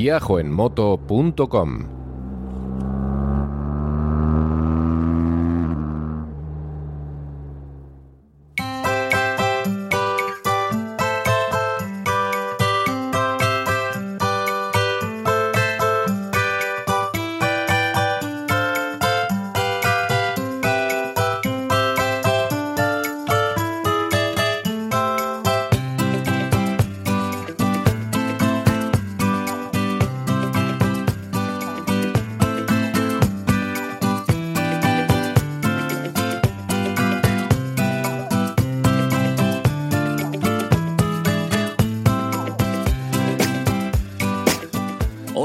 Viajoenmoto.com 0.00 1.99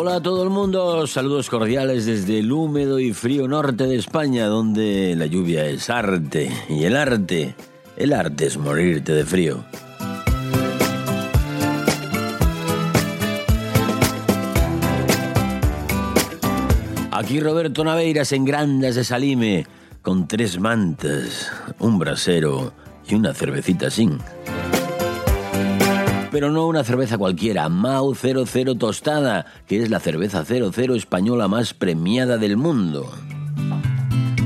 Hola 0.07 0.17
a 0.17 0.21
todo 0.21 0.43
el 0.43 0.51
mundo, 0.51 1.07
saludos 1.07 1.49
cordiales 1.49 2.05
desde 2.05 2.37
el 2.37 2.51
húmedo 2.51 2.99
y 2.99 3.11
frío 3.11 3.47
norte 3.47 3.87
de 3.87 3.95
España, 3.95 4.45
donde 4.45 5.15
la 5.17 5.25
lluvia 5.25 5.65
es 5.65 5.89
arte 5.89 6.51
y 6.69 6.83
el 6.83 6.95
arte, 6.95 7.55
el 7.97 8.13
arte 8.13 8.45
es 8.45 8.55
morirte 8.55 9.13
de 9.13 9.25
frío. 9.25 9.65
Aquí 17.09 17.39
Roberto 17.39 17.83
Naveiras 17.83 18.31
en 18.31 18.45
Grandas 18.45 18.93
de 18.93 19.03
Salime, 19.03 19.65
con 20.03 20.27
tres 20.27 20.59
mantas, 20.59 21.51
un 21.79 21.97
brasero 21.97 22.73
y 23.07 23.15
una 23.15 23.33
cervecita 23.33 23.89
sin. 23.89 24.19
Pero 26.35 26.51
no 26.51 26.67
una 26.67 26.83
cerveza 26.83 27.17
cualquiera, 27.17 27.69
Mau 27.69 28.13
00 28.13 28.75
Tostada, 28.75 29.45
que 29.67 29.81
es 29.81 29.89
la 29.89 30.01
cerveza 30.01 30.43
00 30.43 30.93
española 30.93 31.47
más 31.47 31.73
premiada 31.73 32.37
del 32.37 32.57
mundo. 32.57 33.09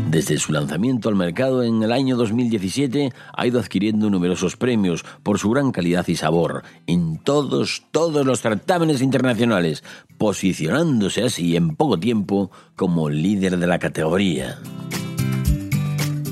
Desde 0.08 0.38
su 0.38 0.52
lanzamiento 0.52 1.10
al 1.10 1.16
mercado 1.16 1.64
en 1.64 1.82
el 1.82 1.92
año 1.92 2.16
2017 2.16 3.12
ha 3.34 3.48
ido 3.48 3.60
adquiriendo 3.60 4.12
numerosos 4.12 4.56
premios 4.56 5.04
por 5.24 5.40
su 5.40 5.50
gran 5.50 5.72
calidad 5.72 6.08
y 6.08 6.16
sabor 6.16 6.62
en 6.86 7.18
todos, 7.18 7.86
todos 7.90 8.24
los 8.24 8.42
certámenes 8.42 9.02
internacionales, 9.02 9.84
posicionándose 10.20 11.24
así 11.24 11.56
en 11.56 11.76
poco 11.76 12.00
tiempo 12.00 12.52
como 12.76 13.10
líder 13.10 13.58
de 13.58 13.66
la 13.66 13.80
categoría. 13.80 14.60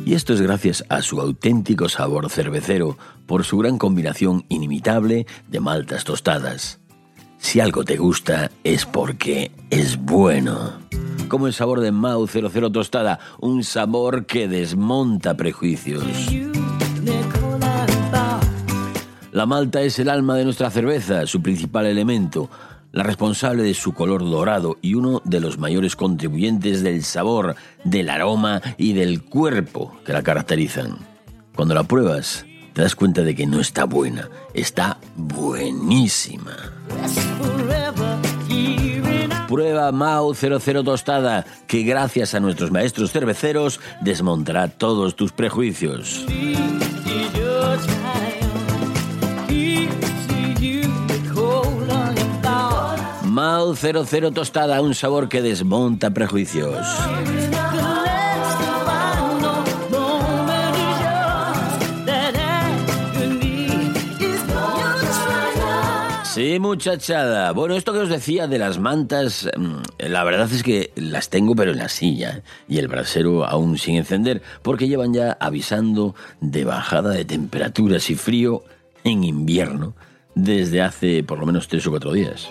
Y 0.07 0.13
esto 0.13 0.31
es 0.31 0.40
gracias 0.40 0.85
a 0.88 1.01
su 1.01 1.19
auténtico 1.19 1.90
sabor 1.90 2.29
cervecero, 2.29 2.97
por 3.25 3.44
su 3.44 3.57
gran 3.57 3.78
combinación 3.78 4.45
inimitable 4.47 5.28
de 5.50 5.59
maltas 5.59 6.06
tostadas. 6.06 6.79
Si 7.40 7.59
algo 7.59 7.84
te 7.84 7.97
gusta 7.97 8.50
es 8.63 8.85
porque 8.85 9.51
es 9.69 9.97
bueno. 9.97 10.79
Como 11.28 11.45
el 11.45 11.51
sabor 11.51 11.81
de 11.81 11.91
Mau 11.91 12.25
00 12.25 12.72
tostada, 12.72 13.19
un 13.41 13.66
sabor 13.66 14.25
que 14.25 14.47
desmonta 14.47 15.35
prejuicios. 15.35 16.06
La 19.34 19.45
malta 19.45 19.81
es 19.81 20.00
el 20.00 20.07
alma 20.07 20.38
de 20.38 20.45
nuestra 20.45 20.72
cerveza, 20.72 21.28
su 21.28 21.41
principal 21.41 21.85
elemento, 21.85 22.50
la 22.97 23.03
responsable 23.03 23.62
de 23.62 23.75
su 23.75 23.94
color 23.94 24.28
dorado 24.28 24.80
y 24.81 24.96
uno 24.96 25.22
de 25.24 25.40
los 25.40 25.59
mayores 25.59 25.96
contribuyentes 25.96 26.81
del 26.81 27.03
sabor, 27.03 27.56
del 27.84 28.09
aroma 28.09 28.59
y 28.75 28.94
del 28.94 29.22
cuerpo 29.22 29.96
que 30.03 30.13
la 30.13 30.24
caracterizan. 30.24 30.97
Cuando 31.56 31.75
la 31.75 31.84
pruebas, 31.84 32.44
te 32.74 32.81
das 32.81 32.96
cuenta 32.96 33.22
de 33.22 33.36
que 33.36 33.46
no 33.46 33.62
está 33.62 33.84
buena, 33.84 34.30
está 34.56 34.97
buenísima. 35.16 36.56
Prueba 39.47 39.91
Mau 39.91 40.34
00 40.34 40.84
Tostada, 40.84 41.46
que 41.68 41.84
gracias 41.84 42.34
a 42.34 42.40
nuestros 42.40 42.72
maestros 42.72 43.12
cerveceros 43.12 43.80
desmontará 44.02 44.69
todos 44.69 45.16
tus 45.16 45.31
prejuicios. 45.31 46.25
Mau 53.68 53.76
00 53.76 54.32
Tostada, 54.32 54.80
un 54.80 54.96
sabor 54.96 55.28
que 55.28 55.42
desmonta 55.42 56.12
prejuicios. 56.12 56.88
Sí, 66.24 66.60
muchachada. 66.60 67.52
Bueno, 67.52 67.76
esto 67.76 67.92
que 67.92 68.00
os 68.00 68.08
decía 68.08 68.48
de 68.48 68.58
las 68.58 68.80
mantas, 68.80 69.50
mm, 69.58 70.08
la 70.08 70.24
verdad 70.24 70.50
es 70.50 70.64
que 70.64 70.94
las 70.96 71.30
tengo 71.30 71.54
pero 71.54 71.72
en 71.72 71.80
la 71.80 71.90
silla 71.90 72.44
y 72.70 72.78
el 72.78 72.88
brasero 72.88 73.44
aún 73.44 73.78
sin 73.78 73.98
encender 73.98 74.42
porque 74.62 74.88
llevan 74.88 75.14
ya 75.14 75.36
avisando 75.42 76.16
de 76.40 76.64
bajada 76.64 77.10
de 77.10 77.26
temperaturas 77.26 78.10
y 78.12 78.16
frío 78.16 78.64
en 79.04 79.26
invierno 79.26 79.94
desde 80.36 80.82
hace 80.82 81.22
por 81.24 81.38
lo 81.38 81.46
menos 81.46 81.68
tres 81.68 81.86
o 81.86 81.90
cuatro 81.90 82.14
días. 82.14 82.48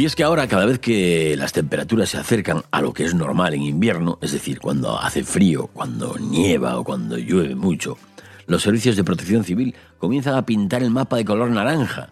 Y 0.00 0.06
es 0.06 0.16
que 0.16 0.24
ahora 0.24 0.48
cada 0.48 0.64
vez 0.64 0.78
que 0.78 1.36
las 1.36 1.52
temperaturas 1.52 2.08
se 2.08 2.16
acercan 2.16 2.62
a 2.70 2.80
lo 2.80 2.94
que 2.94 3.04
es 3.04 3.14
normal 3.14 3.52
en 3.52 3.60
invierno, 3.60 4.18
es 4.22 4.32
decir, 4.32 4.58
cuando 4.58 4.98
hace 4.98 5.24
frío, 5.24 5.66
cuando 5.74 6.16
nieva 6.16 6.78
o 6.78 6.84
cuando 6.84 7.18
llueve 7.18 7.54
mucho, 7.54 7.98
los 8.46 8.62
servicios 8.62 8.96
de 8.96 9.04
protección 9.04 9.44
civil 9.44 9.74
comienzan 9.98 10.36
a 10.36 10.46
pintar 10.46 10.82
el 10.82 10.90
mapa 10.90 11.16
de 11.16 11.26
color 11.26 11.50
naranja. 11.50 12.08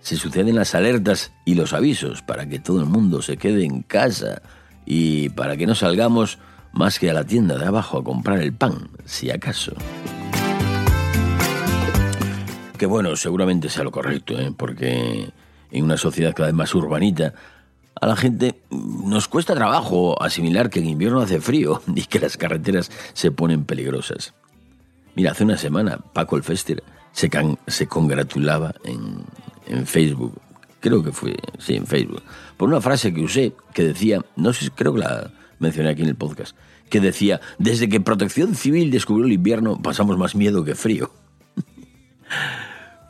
Se 0.00 0.16
suceden 0.16 0.56
las 0.56 0.74
alertas 0.74 1.30
y 1.44 1.54
los 1.54 1.74
avisos 1.74 2.22
para 2.22 2.48
que 2.48 2.58
todo 2.58 2.80
el 2.80 2.86
mundo 2.86 3.22
se 3.22 3.36
quede 3.36 3.64
en 3.64 3.82
casa 3.82 4.42
y 4.84 5.28
para 5.28 5.56
que 5.56 5.68
no 5.68 5.76
salgamos 5.76 6.40
más 6.72 6.98
que 6.98 7.08
a 7.08 7.14
la 7.14 7.22
tienda 7.22 7.56
de 7.56 7.66
abajo 7.66 7.98
a 7.98 8.02
comprar 8.02 8.40
el 8.40 8.52
pan, 8.52 8.90
si 9.04 9.30
acaso. 9.30 9.74
Que 12.76 12.86
bueno, 12.86 13.14
seguramente 13.14 13.68
sea 13.68 13.84
lo 13.84 13.92
correcto, 13.92 14.36
¿eh? 14.36 14.52
porque 14.56 15.30
en 15.70 15.84
una 15.84 15.96
sociedad 15.96 16.34
cada 16.34 16.48
vez 16.48 16.54
más 16.54 16.74
urbanita, 16.74 17.34
a 18.00 18.06
la 18.06 18.16
gente 18.16 18.60
nos 18.70 19.28
cuesta 19.28 19.54
trabajo 19.54 20.20
asimilar 20.22 20.70
que 20.70 20.78
en 20.78 20.86
invierno 20.86 21.20
hace 21.20 21.40
frío 21.40 21.82
y 21.94 22.02
que 22.02 22.20
las 22.20 22.36
carreteras 22.36 22.90
se 23.12 23.30
ponen 23.30 23.64
peligrosas. 23.64 24.34
Mira, 25.14 25.32
hace 25.32 25.44
una 25.44 25.56
semana 25.56 25.98
Paco 26.12 26.36
el 26.36 26.42
Fester 26.42 26.82
se, 27.12 27.86
congratulaba 27.88 28.74
en, 28.84 29.24
en 29.66 29.86
Facebook, 29.86 30.40
creo 30.78 31.02
que 31.02 31.10
fue, 31.10 31.34
sí, 31.58 31.74
en 31.74 31.86
Facebook, 31.86 32.22
por 32.56 32.68
una 32.68 32.80
frase 32.80 33.12
que 33.12 33.22
usé 33.22 33.52
que 33.74 33.82
decía, 33.82 34.24
no 34.36 34.52
sé, 34.52 34.70
creo 34.70 34.94
que 34.94 35.00
la 35.00 35.30
mencioné 35.58 35.90
aquí 35.90 36.02
en 36.02 36.08
el 36.08 36.14
podcast, 36.14 36.56
que 36.88 37.00
decía, 37.00 37.40
desde 37.58 37.88
que 37.88 38.00
Protección 38.00 38.54
Civil 38.54 38.92
descubrió 38.92 39.26
el 39.26 39.32
invierno 39.32 39.80
pasamos 39.82 40.16
más 40.16 40.36
miedo 40.36 40.64
que 40.64 40.76
frío. 40.76 41.10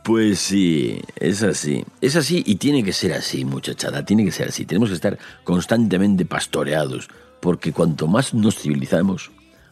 Pues 0.09 0.39
sí, 0.39 0.99
es 1.17 1.43
así. 1.43 1.85
Es 2.01 2.15
así 2.15 2.41
y 2.43 2.55
tiene 2.55 2.83
que 2.83 2.93
ser 2.93 3.13
así, 3.13 3.45
muchachada. 3.45 4.03
Tiene 4.03 4.25
que 4.25 4.31
ser 4.31 4.47
así. 4.47 4.65
Tenemos 4.65 4.89
que 4.89 4.95
estar 4.95 5.19
constantemente 5.43 6.25
pastoreados, 6.25 7.09
porque 7.39 7.71
cuanto 7.71 8.07
más 8.07 8.33
nos 8.33 8.55
civilizamos, 8.55 9.29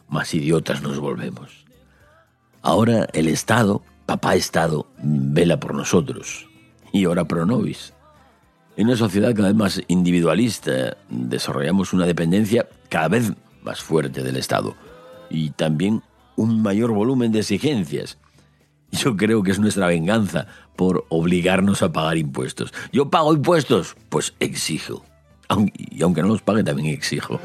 más 0.08 0.32
idiotas 0.34 0.80
nos 0.80 1.00
volvemos. 1.00 1.64
Ahora 2.62 3.08
el 3.14 3.26
Estado, 3.26 3.82
papá 4.06 4.36
Estado, 4.36 4.86
vela 5.02 5.58
por 5.58 5.74
nosotros. 5.74 6.48
Y 6.92 7.06
ahora 7.06 7.24
pro 7.24 7.44
nobis. 7.44 7.92
En 8.76 8.86
una 8.86 8.96
sociedad 8.96 9.34
cada 9.34 9.48
vez 9.48 9.56
más 9.56 9.82
individualista, 9.88 10.96
desarrollamos 11.10 11.92
una 11.92 12.06
dependencia 12.06 12.68
cada 12.88 13.08
vez 13.08 13.32
más 13.64 13.82
fuerte 13.82 14.22
del 14.22 14.36
Estado 14.36 14.76
y 15.30 15.50
también 15.50 16.04
un 16.36 16.62
mayor 16.62 16.92
volumen 16.92 17.32
de 17.32 17.40
exigencias. 17.40 18.18
Yo 18.92 19.16
creo 19.16 19.42
que 19.42 19.50
es 19.50 19.58
nuestra 19.58 19.86
venganza 19.86 20.46
por 20.76 21.04
obligarnos 21.08 21.82
a 21.82 21.92
pagar 21.92 22.16
impuestos. 22.16 22.72
Yo 22.92 23.10
pago 23.10 23.34
impuestos, 23.34 23.96
pues 24.08 24.34
exijo. 24.40 25.04
Y 25.76 26.02
aunque 26.02 26.22
no 26.22 26.28
los 26.28 26.42
pague, 26.42 26.64
también 26.64 26.88
exijo. 26.88 27.40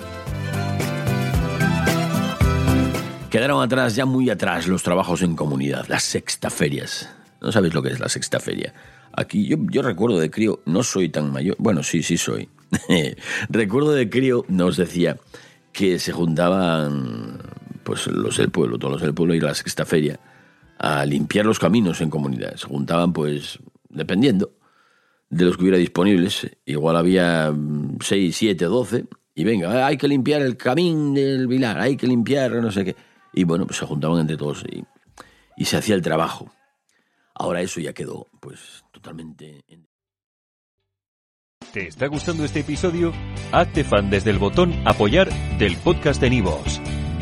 Quedaron 3.30 3.64
atrás, 3.64 3.96
ya 3.96 4.06
muy 4.06 4.30
atrás, 4.30 4.68
los 4.68 4.84
trabajos 4.84 5.22
en 5.22 5.36
comunidad, 5.36 5.88
las 5.88 6.04
sextaferias. 6.04 7.10
¿No 7.42 7.52
sabes 7.52 7.74
lo 7.74 7.82
que 7.82 7.90
es 7.90 8.00
la 8.00 8.08
sextaferia? 8.08 8.74
Aquí 9.12 9.46
yo, 9.48 9.58
yo 9.70 9.82
recuerdo 9.82 10.20
de 10.20 10.30
crío, 10.30 10.62
no 10.66 10.84
soy 10.84 11.10
tan 11.10 11.32
mayor, 11.32 11.56
bueno, 11.60 11.84
sí, 11.84 12.04
sí 12.04 12.18
soy. 12.18 12.50
recuerdo 13.50 13.92
de 13.92 14.10
crío, 14.10 14.46
nos 14.48 14.78
decía 14.78 15.18
que 15.72 16.00
se 16.00 16.12
juntaban 16.12 17.40
pues 17.84 18.08
los 18.08 18.38
del 18.38 18.50
pueblo, 18.50 18.78
todos 18.78 18.94
los 18.94 19.02
del 19.02 19.14
pueblo 19.14 19.34
y 19.34 19.40
la 19.40 19.56
sexta 19.56 19.86
feria 19.86 20.20
a 20.84 21.06
limpiar 21.06 21.46
los 21.46 21.60
caminos 21.60 22.02
en 22.02 22.10
comunidad. 22.10 22.58
Se 22.58 22.68
juntaban 22.68 23.14
pues 23.14 23.58
dependiendo 23.88 24.52
de 25.30 25.46
los 25.46 25.56
que 25.56 25.64
hubiera 25.64 25.78
disponibles, 25.78 26.52
igual 26.66 26.98
había 26.98 27.54
6, 28.02 28.36
7, 28.36 28.66
12 28.66 29.06
y 29.34 29.44
venga, 29.46 29.88
hay 29.88 29.96
que 29.96 30.10
limpiar 30.10 30.42
el 30.42 30.58
camino 30.58 31.14
del 31.14 31.48
Vilar, 31.48 31.80
hay 31.80 31.96
que 31.96 32.06
limpiar 32.06 32.52
no 32.56 32.70
sé 32.70 32.84
qué. 32.84 32.96
Y 33.32 33.46
bueno, 33.46 33.66
pues 33.66 33.80
se 33.80 33.86
juntaban 33.86 34.20
entre 34.20 34.36
todos 34.36 34.66
y, 34.70 34.84
y 35.56 35.64
se 35.64 35.78
hacía 35.78 35.96
el 35.96 36.02
trabajo. 36.02 36.52
Ahora 37.34 37.62
eso 37.62 37.80
ya 37.80 37.94
quedó 37.94 38.28
pues 38.42 38.84
totalmente... 38.92 39.64
¿Te 41.72 41.88
está 41.88 42.08
gustando 42.08 42.44
este 42.44 42.60
episodio? 42.60 43.14
Hazte 43.54 43.86
fan 43.86 44.10
desde 44.10 44.32
el 44.32 44.38
botón 44.38 44.74
apoyar 44.86 45.30
del 45.58 45.78
podcast 45.78 46.20
de 46.20 46.30
Nivos. 46.30 46.82